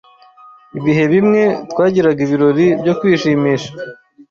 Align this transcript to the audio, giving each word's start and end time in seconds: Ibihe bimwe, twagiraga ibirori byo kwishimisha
Ibihe 0.77 1.03
bimwe, 1.13 1.43
twagiraga 1.71 2.19
ibirori 2.25 2.67
byo 2.81 2.93
kwishimisha 2.99 3.71